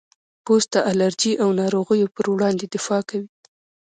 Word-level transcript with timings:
پوست 0.45 0.69
د 0.73 0.75
الرجي 0.89 1.33
او 1.43 1.49
ناروغیو 1.59 2.11
پر 2.15 2.25
وړاندې 2.33 2.65
دفاع 2.75 3.01
کوي. 3.09 3.27